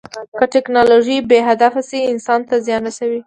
[0.39, 3.19] که ټیکنالوژي بې هدفه شي، انسان ته زیان رسوي.